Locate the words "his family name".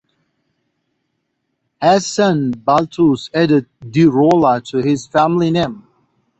4.79-5.85